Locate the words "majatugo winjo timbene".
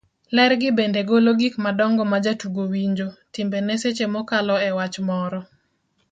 2.11-3.73